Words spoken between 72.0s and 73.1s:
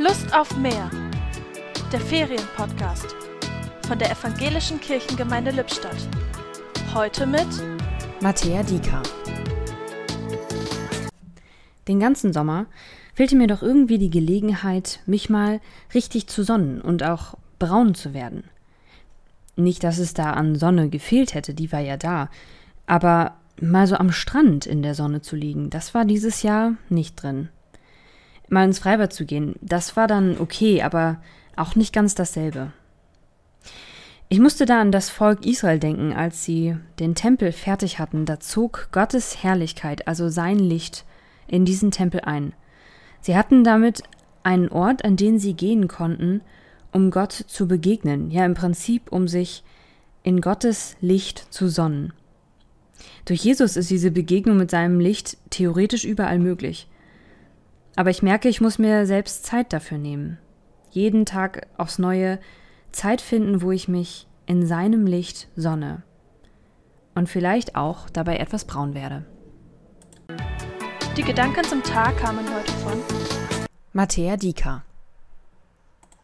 kamen heute von